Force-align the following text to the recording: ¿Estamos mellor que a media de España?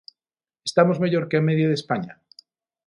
¿Estamos 0.69 1.01
mellor 1.03 1.23
que 1.29 1.37
a 1.37 1.45
media 1.47 1.67
de 1.69 1.77
España? 1.81 2.13